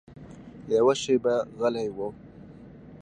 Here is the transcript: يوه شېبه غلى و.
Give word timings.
يوه 0.73 0.93
شېبه 1.01 1.35
غلى 1.59 1.85
و. 1.95 1.97